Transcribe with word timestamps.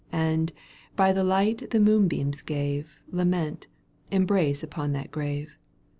And, 0.11 0.51
by 0.95 1.13
the 1.13 1.23
light 1.23 1.69
the 1.69 1.79
moonbeams 1.79 2.41
gave, 2.41 2.97
Lament, 3.11 3.67
embrace 4.09 4.63
upon 4.63 4.93
that 4.93 5.11
grave. 5.11 5.55